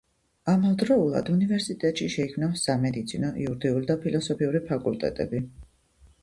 ამავდროულად 0.51 1.27
უნივერსიტეტში 1.33 2.07
შეიქმნა 2.13 2.49
სამედიცინო, 2.61 3.29
იურიდიული 3.45 3.91
და 3.93 3.97
ფილოსოფიური 4.07 4.65
ფაკულტეტები. 4.73 5.45